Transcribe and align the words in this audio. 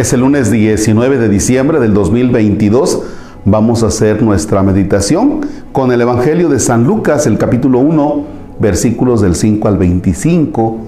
Es 0.00 0.14
el 0.14 0.20
lunes 0.20 0.50
19 0.50 1.18
de 1.18 1.28
diciembre 1.28 1.78
del 1.78 1.92
2022. 1.92 3.02
Vamos 3.44 3.82
a 3.82 3.88
hacer 3.88 4.22
nuestra 4.22 4.62
meditación 4.62 5.42
con 5.72 5.92
el 5.92 6.00
Evangelio 6.00 6.48
de 6.48 6.58
San 6.58 6.84
Lucas, 6.84 7.26
el 7.26 7.36
capítulo 7.36 7.80
1, 7.80 8.24
versículos 8.58 9.20
del 9.20 9.34
5 9.34 9.68
al 9.68 9.76
25. 9.76 10.78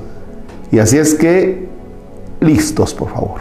Y 0.71 0.79
así 0.79 0.97
es 0.97 1.13
que, 1.13 1.69
listos, 2.41 2.95
por 2.95 3.11
favor. 3.11 3.41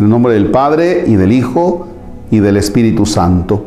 En 0.00 0.06
el 0.06 0.10
nombre 0.10 0.34
del 0.34 0.50
Padre 0.50 1.04
y 1.06 1.14
del 1.14 1.30
Hijo 1.30 1.86
y 2.32 2.40
del 2.40 2.56
Espíritu 2.56 3.06
Santo. 3.06 3.66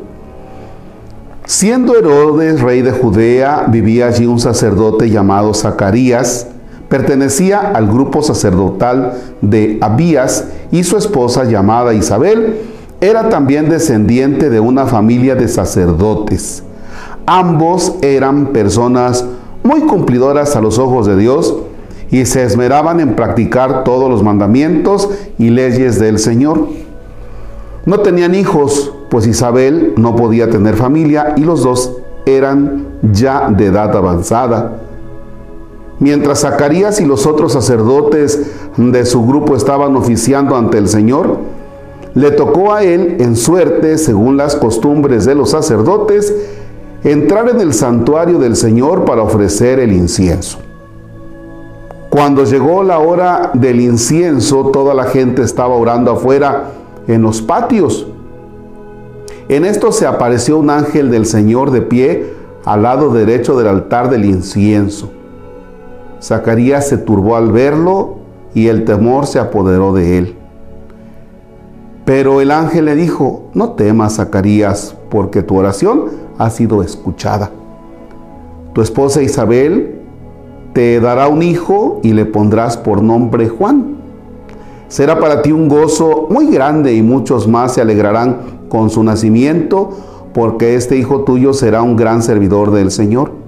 Siendo 1.46 1.98
Herodes 1.98 2.60
rey 2.60 2.82
de 2.82 2.92
Judea, 2.92 3.68
vivía 3.70 4.08
allí 4.08 4.26
un 4.26 4.42
sacerdote 4.42 5.10
llamado 5.10 5.54
Zacarías, 5.54 6.48
Pertenecía 6.92 7.72
al 7.74 7.88
grupo 7.88 8.22
sacerdotal 8.22 9.14
de 9.40 9.78
Abías 9.80 10.50
y 10.74 10.84
su 10.84 10.98
esposa 10.98 11.46
llamada 11.46 11.94
Isabel 11.94 12.64
era 13.00 13.30
también 13.30 13.70
descendiente 13.70 14.50
de 14.50 14.60
una 14.60 14.86
familia 14.86 15.36
de 15.36 15.48
sacerdotes. 15.48 16.64
Ambos 17.26 17.94
eran 18.02 18.48
personas 18.48 19.24
muy 19.64 19.84
cumplidoras 19.84 20.58
a 20.58 20.62
los 20.62 20.80
ojos 20.80 21.08
de 21.08 21.16
Dios 21.16 21.56
y 22.10 22.26
se 22.26 22.44
esmeraban 22.44 23.00
en 23.00 23.16
practicar 23.16 23.86
todos 23.86 24.10
los 24.10 24.22
mandamientos 24.22 25.10
y 25.38 25.50
leyes 25.50 25.98
del 25.98 26.20
Señor. 26.20 26.68
No 27.86 28.02
tenían 28.02 28.36
hijos, 28.36 28.94
pues 29.10 29.28
Isabel 29.28 29.94
no 29.96 30.18
podía 30.18 30.50
tener 30.50 30.76
familia 30.76 31.36
y 31.38 31.46
los 31.46 31.64
dos 31.64 31.94
eran 32.26 32.86
ya 33.02 33.50
de 33.50 33.68
edad 33.68 33.96
avanzada. 33.96 34.91
Mientras 36.02 36.40
Zacarías 36.40 37.00
y 37.00 37.06
los 37.06 37.28
otros 37.28 37.54
sacerdotes 37.54 38.42
de 38.76 39.06
su 39.06 39.24
grupo 39.24 39.56
estaban 39.56 39.96
oficiando 39.96 40.56
ante 40.56 40.80
el 40.80 40.88
Señor, 40.88 41.38
le 42.16 42.32
tocó 42.32 42.74
a 42.74 42.84
él 42.84 43.18
en 43.20 43.36
suerte, 43.36 44.00
según 44.00 44.36
las 44.36 44.56
costumbres 44.56 45.26
de 45.26 45.36
los 45.36 45.52
sacerdotes, 45.52 46.34
entrar 47.04 47.50
en 47.50 47.62
el 47.62 47.76
santuario 47.76 48.40
del 48.40 48.56
Señor 48.56 49.06
para 49.06 49.22
ofrecer 49.22 49.78
el 49.78 49.94
incienso. 49.94 50.58
Cuando 52.10 52.46
llegó 52.46 52.82
la 52.82 52.98
hora 52.98 53.52
del 53.54 53.80
incienso, 53.80 54.72
toda 54.72 54.96
la 54.96 55.04
gente 55.04 55.44
estaba 55.44 55.76
orando 55.76 56.14
afuera 56.14 56.72
en 57.08 57.22
los 57.22 57.44
patios. 57.44 58.08
En 59.50 59.66
esto 59.66 59.92
se 59.92 60.08
apareció 60.08 60.58
un 60.58 60.72
ángel 60.72 61.12
del 61.12 61.28
Señor 61.28 61.70
de 61.70 61.84
pie 61.84 62.34
al 62.66 62.82
lado 62.82 63.14
derecho 63.14 63.56
del 63.56 63.68
altar 63.68 64.10
del 64.10 64.26
incienso. 64.26 65.21
Zacarías 66.22 66.88
se 66.88 66.98
turbó 66.98 67.36
al 67.36 67.52
verlo 67.52 68.18
y 68.54 68.68
el 68.68 68.86
temor 68.86 69.26
se 69.26 69.40
apoderó 69.40 69.92
de 69.92 70.20
él. 70.20 70.36
Pero 72.06 72.42
el 72.42 72.52
ángel 72.52 72.86
le 72.86 72.96
dijo, 72.96 73.50
no 73.54 73.72
temas, 73.72 74.16
Zacarías, 74.18 74.96
porque 75.10 75.42
tu 75.42 75.58
oración 75.58 76.06
ha 76.38 76.50
sido 76.52 76.84
escuchada. 76.84 77.50
Tu 78.74 78.82
esposa 78.82 79.22
Isabel 79.22 80.00
te 80.74 81.00
dará 81.00 81.28
un 81.28 81.42
hijo 81.42 82.00
y 82.04 82.14
le 82.14 82.26
pondrás 82.26 82.78
por 82.78 83.02
nombre 83.02 83.50
Juan. 83.50 83.98
Será 84.90 85.20
para 85.20 85.42
ti 85.42 85.52
un 85.52 85.70
gozo 85.70 86.28
muy 86.30 86.48
grande 86.48 86.94
y 86.94 87.02
muchos 87.02 87.48
más 87.48 87.74
se 87.74 87.82
alegrarán 87.82 88.38
con 88.70 88.90
su 88.90 89.04
nacimiento, 89.04 89.90
porque 90.34 90.76
este 90.76 90.98
hijo 90.98 91.22
tuyo 91.22 91.54
será 91.54 91.82
un 91.82 91.96
gran 91.96 92.22
servidor 92.22 92.72
del 92.72 92.92
Señor 92.92 93.41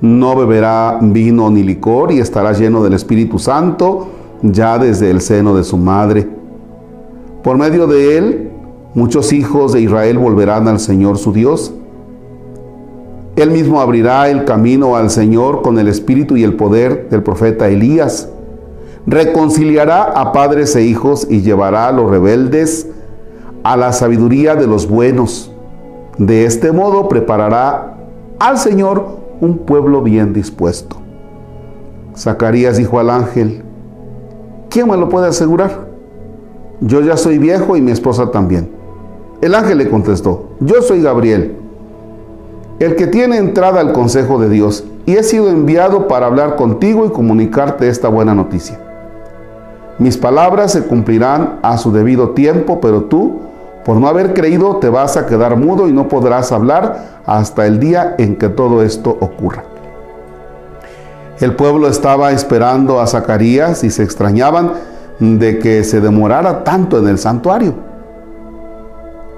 no 0.00 0.36
beberá 0.36 0.98
vino 1.00 1.50
ni 1.50 1.62
licor 1.62 2.12
y 2.12 2.20
estará 2.20 2.52
lleno 2.52 2.82
del 2.82 2.94
Espíritu 2.94 3.38
Santo 3.38 4.08
ya 4.42 4.78
desde 4.78 5.10
el 5.10 5.20
seno 5.20 5.54
de 5.54 5.64
su 5.64 5.76
madre. 5.76 6.28
Por 7.42 7.58
medio 7.58 7.86
de 7.86 8.18
él, 8.18 8.50
muchos 8.94 9.32
hijos 9.32 9.72
de 9.72 9.82
Israel 9.82 10.18
volverán 10.18 10.68
al 10.68 10.80
Señor 10.80 11.18
su 11.18 11.32
Dios. 11.32 11.74
Él 13.36 13.50
mismo 13.50 13.80
abrirá 13.80 14.28
el 14.28 14.44
camino 14.44 14.96
al 14.96 15.10
Señor 15.10 15.62
con 15.62 15.78
el 15.78 15.88
espíritu 15.88 16.36
y 16.36 16.44
el 16.44 16.54
poder 16.54 17.08
del 17.10 17.22
profeta 17.22 17.68
Elías. 17.68 18.28
Reconciliará 19.06 20.02
a 20.02 20.32
padres 20.32 20.74
e 20.76 20.82
hijos 20.82 21.26
y 21.30 21.40
llevará 21.40 21.88
a 21.88 21.92
los 21.92 22.10
rebeldes 22.10 22.88
a 23.62 23.76
la 23.76 23.92
sabiduría 23.92 24.56
de 24.56 24.66
los 24.66 24.88
buenos. 24.88 25.52
De 26.18 26.44
este 26.44 26.72
modo 26.72 27.08
preparará 27.08 27.96
al 28.38 28.58
Señor 28.58 29.19
un 29.40 29.58
pueblo 29.58 30.02
bien 30.02 30.32
dispuesto. 30.32 30.96
Zacarías 32.16 32.76
dijo 32.76 32.98
al 32.98 33.10
ángel, 33.10 33.62
¿quién 34.68 34.88
me 34.88 34.96
lo 34.96 35.08
puede 35.08 35.28
asegurar? 35.28 35.88
Yo 36.80 37.00
ya 37.00 37.16
soy 37.16 37.38
viejo 37.38 37.76
y 37.76 37.80
mi 37.80 37.90
esposa 37.90 38.30
también. 38.30 38.70
El 39.40 39.54
ángel 39.54 39.78
le 39.78 39.88
contestó, 39.88 40.50
yo 40.60 40.82
soy 40.82 41.02
Gabriel, 41.02 41.56
el 42.78 42.96
que 42.96 43.06
tiene 43.06 43.36
entrada 43.36 43.80
al 43.80 43.92
consejo 43.92 44.38
de 44.38 44.48
Dios, 44.48 44.84
y 45.06 45.16
he 45.16 45.22
sido 45.22 45.48
enviado 45.48 46.08
para 46.08 46.26
hablar 46.26 46.56
contigo 46.56 47.06
y 47.06 47.10
comunicarte 47.10 47.88
esta 47.88 48.08
buena 48.08 48.34
noticia. 48.34 48.78
Mis 49.98 50.16
palabras 50.16 50.72
se 50.72 50.84
cumplirán 50.84 51.58
a 51.62 51.78
su 51.78 51.92
debido 51.92 52.30
tiempo, 52.30 52.80
pero 52.80 53.04
tú 53.04 53.40
por 53.84 53.96
no 53.96 54.08
haber 54.08 54.34
creído 54.34 54.76
te 54.76 54.88
vas 54.88 55.16
a 55.16 55.26
quedar 55.26 55.56
mudo 55.56 55.88
y 55.88 55.92
no 55.92 56.08
podrás 56.08 56.52
hablar 56.52 57.20
hasta 57.26 57.66
el 57.66 57.80
día 57.80 58.14
en 58.18 58.36
que 58.36 58.48
todo 58.48 58.82
esto 58.82 59.16
ocurra. 59.20 59.64
El 61.40 61.56
pueblo 61.56 61.88
estaba 61.88 62.32
esperando 62.32 63.00
a 63.00 63.06
Zacarías 63.06 63.82
y 63.82 63.90
se 63.90 64.02
extrañaban 64.02 64.72
de 65.18 65.58
que 65.58 65.84
se 65.84 66.00
demorara 66.00 66.64
tanto 66.64 66.98
en 66.98 67.08
el 67.08 67.18
santuario. 67.18 67.74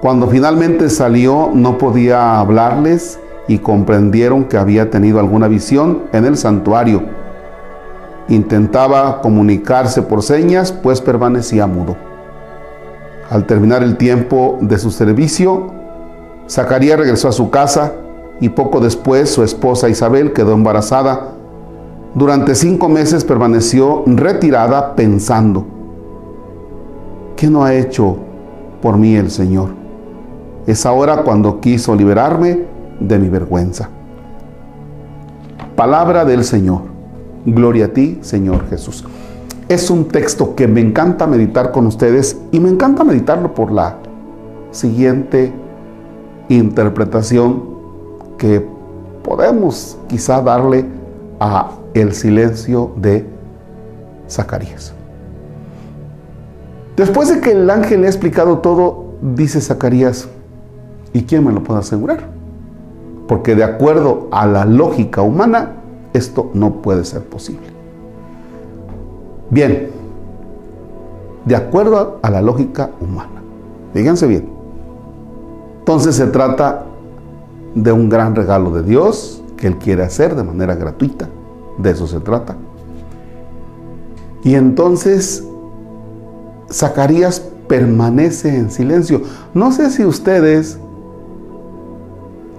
Cuando 0.00 0.26
finalmente 0.26 0.90
salió 0.90 1.50
no 1.54 1.78
podía 1.78 2.40
hablarles 2.40 3.20
y 3.46 3.58
comprendieron 3.58 4.44
que 4.44 4.56
había 4.56 4.90
tenido 4.90 5.20
alguna 5.20 5.46
visión 5.46 6.02
en 6.12 6.24
el 6.24 6.36
santuario. 6.36 7.04
Intentaba 8.28 9.20
comunicarse 9.20 10.02
por 10.02 10.22
señas, 10.24 10.72
pues 10.72 11.00
permanecía 11.00 11.68
mudo. 11.68 12.11
Al 13.32 13.46
terminar 13.46 13.82
el 13.82 13.96
tiempo 13.96 14.58
de 14.60 14.78
su 14.78 14.90
servicio, 14.90 15.68
Zacarías 16.50 16.98
regresó 16.98 17.28
a 17.28 17.32
su 17.32 17.48
casa 17.48 17.94
y 18.42 18.50
poco 18.50 18.78
después 18.78 19.30
su 19.30 19.42
esposa 19.42 19.88
Isabel 19.88 20.34
quedó 20.34 20.52
embarazada. 20.52 21.28
Durante 22.14 22.54
cinco 22.54 22.90
meses 22.90 23.24
permaneció 23.24 24.02
retirada 24.04 24.94
pensando, 24.94 25.64
¿qué 27.34 27.48
no 27.48 27.64
ha 27.64 27.72
hecho 27.72 28.18
por 28.82 28.98
mí 28.98 29.16
el 29.16 29.30
Señor? 29.30 29.70
Es 30.66 30.84
ahora 30.84 31.22
cuando 31.22 31.58
quiso 31.58 31.96
liberarme 31.96 32.66
de 33.00 33.18
mi 33.18 33.30
vergüenza. 33.30 33.88
Palabra 35.74 36.26
del 36.26 36.44
Señor. 36.44 36.82
Gloria 37.46 37.86
a 37.86 37.88
ti, 37.88 38.18
Señor 38.20 38.68
Jesús. 38.68 39.02
Es 39.72 39.88
un 39.88 40.04
texto 40.04 40.54
que 40.54 40.68
me 40.68 40.82
encanta 40.82 41.26
meditar 41.26 41.72
con 41.72 41.86
ustedes 41.86 42.36
y 42.50 42.60
me 42.60 42.68
encanta 42.68 43.04
meditarlo 43.04 43.54
por 43.54 43.72
la 43.72 43.96
siguiente 44.70 45.50
interpretación 46.50 47.70
que 48.36 48.68
podemos 49.24 49.96
quizá 50.08 50.42
darle 50.42 50.84
a 51.40 51.70
el 51.94 52.12
silencio 52.12 52.92
de 52.96 53.26
Zacarías. 54.28 54.92
Después 56.94 57.30
de 57.30 57.40
que 57.40 57.52
el 57.52 57.70
ángel 57.70 58.02
le 58.02 58.08
ha 58.08 58.10
explicado 58.10 58.58
todo, 58.58 59.14
dice 59.22 59.58
Zacarías, 59.62 60.28
¿y 61.14 61.22
quién 61.22 61.46
me 61.46 61.52
lo 61.52 61.64
puede 61.64 61.80
asegurar? 61.80 62.28
Porque 63.26 63.54
de 63.54 63.64
acuerdo 63.64 64.28
a 64.32 64.46
la 64.46 64.66
lógica 64.66 65.22
humana, 65.22 65.76
esto 66.12 66.50
no 66.52 66.82
puede 66.82 67.06
ser 67.06 67.22
posible. 67.22 67.81
Bien, 69.52 69.90
de 71.44 71.54
acuerdo 71.54 72.18
a 72.22 72.30
la 72.30 72.40
lógica 72.40 72.90
humana. 73.02 73.42
Fíjense 73.92 74.26
bien. 74.26 74.48
Entonces 75.80 76.16
se 76.16 76.26
trata 76.28 76.86
de 77.74 77.92
un 77.92 78.08
gran 78.08 78.34
regalo 78.34 78.70
de 78.70 78.82
Dios 78.82 79.44
que 79.58 79.66
Él 79.66 79.76
quiere 79.76 80.04
hacer 80.04 80.34
de 80.36 80.42
manera 80.42 80.74
gratuita. 80.74 81.28
De 81.76 81.90
eso 81.90 82.06
se 82.06 82.20
trata. 82.20 82.56
Y 84.42 84.54
entonces 84.54 85.46
Zacarías 86.70 87.40
permanece 87.68 88.56
en 88.56 88.70
silencio. 88.70 89.20
No 89.52 89.70
sé 89.70 89.90
si 89.90 90.06
ustedes 90.06 90.78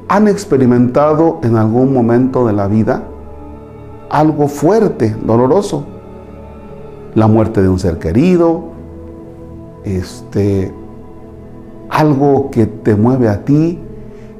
han 0.10 0.28
experimentado 0.28 1.40
en 1.42 1.58
algún 1.58 1.92
momento 1.92 2.46
de 2.46 2.54
la 2.54 2.68
vida 2.68 3.02
algo 4.12 4.48
fuerte, 4.48 5.16
doloroso 5.26 5.88
la 7.16 7.28
muerte 7.28 7.62
de 7.62 7.70
un 7.70 7.80
ser 7.80 8.00
querido, 8.00 8.64
este, 9.84 10.74
algo 11.90 12.50
que 12.52 12.66
te 12.66 12.96
mueve 12.96 13.30
a 13.30 13.46
ti 13.46 13.80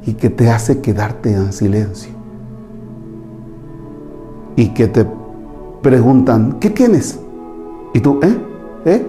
y 0.06 0.14
que 0.14 0.30
te 0.30 0.50
hace 0.50 0.82
quedarte 0.82 1.34
en 1.34 1.54
silencio. 1.54 2.12
Y 4.56 4.70
que 4.70 4.88
te 4.88 5.06
preguntan, 5.82 6.58
¿qué 6.60 6.70
tienes? 6.70 7.20
Y 7.94 8.00
tú, 8.00 8.20
¿eh? 8.22 8.38
¿Eh? 8.86 9.08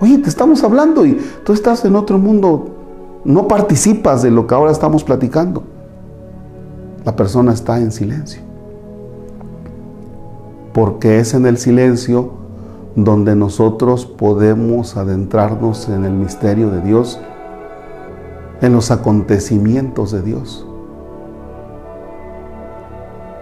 Oye, 0.00 0.18
te 0.18 0.28
estamos 0.28 0.62
hablando 0.62 1.04
y 1.04 1.18
tú 1.44 1.52
estás 1.52 1.84
en 1.84 1.96
otro 1.96 2.18
mundo, 2.18 2.68
no 3.24 3.48
participas 3.48 4.22
de 4.22 4.30
lo 4.30 4.46
que 4.46 4.54
ahora 4.54 4.70
estamos 4.70 5.02
platicando. 5.02 5.64
La 7.04 7.16
persona 7.16 7.52
está 7.52 7.78
en 7.78 7.90
silencio. 7.90 8.42
Porque 10.72 11.18
es 11.18 11.34
en 11.34 11.46
el 11.46 11.58
silencio 11.58 12.37
donde 13.04 13.36
nosotros 13.36 14.06
podemos 14.06 14.96
adentrarnos 14.96 15.88
en 15.88 16.04
el 16.04 16.12
misterio 16.12 16.70
de 16.70 16.80
Dios, 16.80 17.20
en 18.60 18.72
los 18.72 18.90
acontecimientos 18.90 20.10
de 20.10 20.22
Dios. 20.22 20.66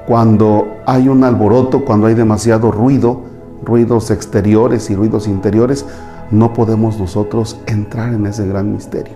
Cuando 0.06 0.66
hay 0.86 1.08
un 1.08 1.24
alboroto, 1.24 1.84
cuando 1.86 2.06
hay 2.06 2.14
demasiado 2.14 2.70
ruido, 2.70 3.22
ruidos 3.64 4.10
exteriores 4.10 4.90
y 4.90 4.94
ruidos 4.94 5.26
interiores, 5.26 5.86
no 6.30 6.52
podemos 6.52 6.98
nosotros 6.98 7.58
entrar 7.66 8.12
en 8.12 8.26
ese 8.26 8.46
gran 8.46 8.72
misterio. 8.72 9.14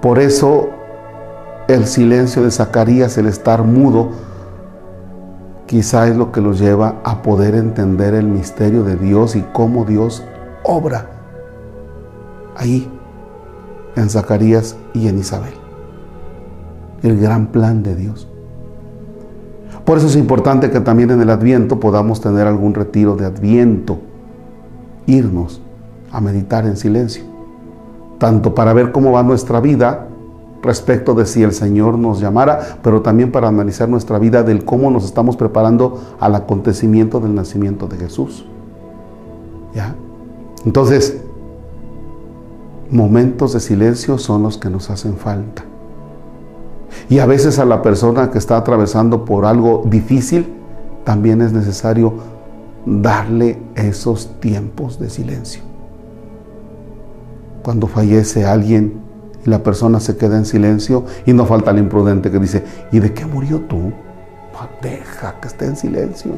Por 0.00 0.20
eso 0.20 0.68
el 1.66 1.86
silencio 1.86 2.44
de 2.44 2.52
Zacarías, 2.52 3.18
el 3.18 3.26
estar 3.26 3.64
mudo, 3.64 4.10
quizá 5.74 6.06
es 6.06 6.16
lo 6.16 6.30
que 6.30 6.40
los 6.40 6.60
lleva 6.60 7.00
a 7.02 7.20
poder 7.20 7.56
entender 7.56 8.14
el 8.14 8.28
misterio 8.28 8.84
de 8.84 8.94
Dios 8.94 9.34
y 9.34 9.44
cómo 9.52 9.84
Dios 9.84 10.22
obra 10.62 11.10
ahí 12.56 12.88
en 13.96 14.08
Zacarías 14.08 14.76
y 14.92 15.08
en 15.08 15.18
Isabel. 15.18 15.54
El 17.02 17.20
gran 17.20 17.48
plan 17.48 17.82
de 17.82 17.96
Dios. 17.96 18.28
Por 19.84 19.98
eso 19.98 20.06
es 20.06 20.14
importante 20.14 20.70
que 20.70 20.78
también 20.78 21.10
en 21.10 21.20
el 21.20 21.30
Adviento 21.30 21.80
podamos 21.80 22.20
tener 22.20 22.46
algún 22.46 22.72
retiro 22.72 23.16
de 23.16 23.26
Adviento, 23.26 23.98
irnos 25.06 25.60
a 26.12 26.20
meditar 26.20 26.66
en 26.66 26.76
silencio, 26.76 27.24
tanto 28.18 28.54
para 28.54 28.74
ver 28.74 28.92
cómo 28.92 29.10
va 29.10 29.24
nuestra 29.24 29.58
vida 29.58 30.06
respecto 30.64 31.14
de 31.14 31.26
si 31.26 31.42
el 31.42 31.52
Señor 31.52 31.98
nos 31.98 32.20
llamara, 32.20 32.78
pero 32.82 33.02
también 33.02 33.30
para 33.30 33.48
analizar 33.48 33.88
nuestra 33.88 34.18
vida 34.18 34.42
del 34.42 34.64
cómo 34.64 34.90
nos 34.90 35.04
estamos 35.04 35.36
preparando 35.36 36.00
al 36.18 36.34
acontecimiento 36.34 37.20
del 37.20 37.34
nacimiento 37.34 37.86
de 37.86 37.98
Jesús. 37.98 38.46
¿Ya? 39.74 39.94
Entonces, 40.64 41.18
momentos 42.90 43.52
de 43.52 43.60
silencio 43.60 44.18
son 44.18 44.42
los 44.42 44.56
que 44.56 44.70
nos 44.70 44.90
hacen 44.90 45.16
falta. 45.16 45.64
Y 47.10 47.18
a 47.18 47.26
veces 47.26 47.58
a 47.58 47.64
la 47.64 47.82
persona 47.82 48.30
que 48.30 48.38
está 48.38 48.56
atravesando 48.56 49.24
por 49.24 49.44
algo 49.44 49.82
difícil, 49.84 50.54
también 51.04 51.42
es 51.42 51.52
necesario 51.52 52.14
darle 52.86 53.58
esos 53.74 54.40
tiempos 54.40 54.98
de 54.98 55.10
silencio. 55.10 55.62
Cuando 57.62 57.86
fallece 57.86 58.46
alguien 58.46 59.03
y 59.44 59.50
la 59.50 59.62
persona 59.62 60.00
se 60.00 60.16
queda 60.16 60.36
en 60.36 60.44
silencio 60.44 61.04
y 61.26 61.32
no 61.32 61.46
falta 61.46 61.70
el 61.70 61.78
imprudente 61.78 62.30
que 62.30 62.38
dice, 62.38 62.64
¿y 62.92 62.98
de 63.00 63.12
qué 63.12 63.26
murió 63.26 63.60
tú? 63.60 63.92
deja 64.80 65.40
que 65.40 65.48
esté 65.48 65.66
en 65.66 65.76
silencio. 65.76 66.32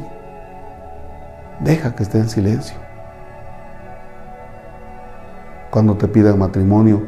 Deja 1.61 1.95
que 1.95 2.03
esté 2.03 2.19
en 2.19 2.29
silencio. 2.29 2.77
Cuando 5.71 5.97
te 5.97 6.09
pidan 6.09 6.39
matrimonio, 6.39 7.03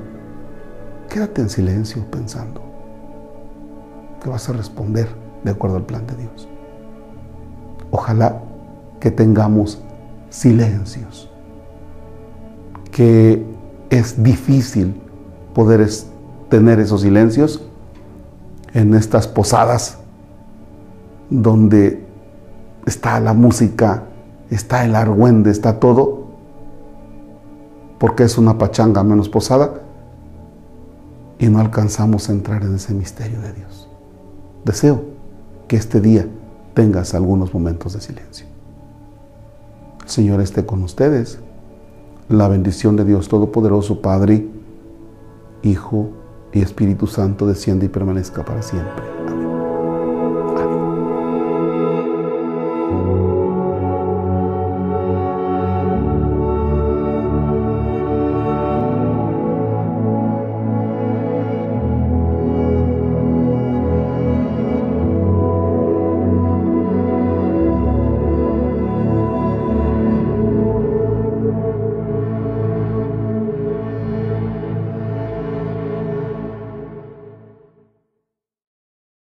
quédate 1.08 1.42
en 1.42 1.48
silencio 1.48 2.04
pensando 2.10 2.60
que 4.22 4.28
vas 4.28 4.48
a 4.48 4.52
responder 4.52 5.08
de 5.44 5.50
acuerdo 5.50 5.76
al 5.76 5.86
plan 5.86 6.06
de 6.06 6.16
Dios. 6.16 6.48
Ojalá 7.90 8.40
que 9.00 9.10
tengamos 9.10 9.82
silencios, 10.28 11.30
que 12.90 13.46
es 13.90 14.22
difícil 14.22 15.00
poder 15.58 15.90
tener 16.49 16.78
esos 16.78 17.00
silencios 17.00 17.60
en 18.75 18.94
estas 18.94 19.26
posadas 19.26 19.99
donde 21.31 22.06
está 22.87 23.19
la 23.19 23.32
música, 23.32 24.05
está 24.50 24.84
el 24.84 24.94
argüende, 24.94 25.50
está 25.50 25.81
todo, 25.81 26.28
porque 27.99 28.22
es 28.22 28.38
una 28.38 28.56
pachanga 28.56 29.02
menos 29.02 29.28
posada 29.28 29.81
y 31.40 31.49
no 31.49 31.58
alcanzamos 31.58 32.28
a 32.28 32.32
entrar 32.34 32.62
en 32.62 32.76
ese 32.76 32.94
misterio 32.94 33.40
de 33.40 33.52
Dios. 33.55 33.88
Deseo 34.64 35.06
que 35.66 35.75
este 35.75 36.00
día 36.00 36.28
tengas 36.75 37.14
algunos 37.14 37.52
momentos 37.52 37.94
de 37.94 38.00
silencio. 38.00 38.46
Señor 40.06 40.40
esté 40.40 40.64
con 40.64 40.84
ustedes. 40.84 41.40
La 42.28 42.46
bendición 42.46 42.94
de 42.94 43.05
Dios 43.05 43.26
Todopoderoso, 43.26 44.00
Padre, 44.00 44.57
Hijo 45.62 46.10
y 46.52 46.62
Espíritu 46.62 47.06
Santo 47.06 47.46
desciende 47.46 47.87
y 47.87 47.88
permanezca 47.88 48.44
para 48.44 48.62
siempre. 48.62 49.05